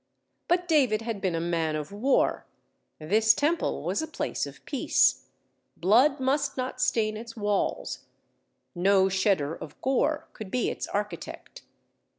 But 0.47 0.67
David 0.67 1.03
had 1.03 1.21
been 1.21 1.35
a 1.35 1.39
man 1.39 1.75
of 1.75 1.91
war; 1.91 2.47
this 2.97 3.35
temple 3.35 3.83
was 3.83 4.01
a 4.01 4.07
place 4.07 4.47
of 4.47 4.65
peace. 4.65 5.27
Blood 5.77 6.19
must 6.19 6.57
not 6.57 6.81
stain 6.81 7.15
its 7.15 7.37
walls; 7.37 7.99
no 8.73 9.09
shedder 9.09 9.53
of 9.53 9.79
gore 9.83 10.27
could 10.33 10.49
be 10.49 10.71
its 10.71 10.87
architect. 10.87 11.61